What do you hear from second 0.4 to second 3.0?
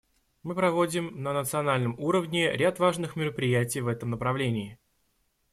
Мы проводим на национальном уровне ряд